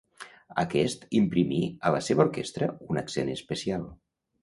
Aquest 0.63 1.05
imprimí 1.19 1.61
a 1.89 1.93
la 1.99 2.01
seva 2.09 2.27
orquestra 2.29 2.73
un 2.91 3.05
accent 3.07 3.35
especial. 3.39 3.91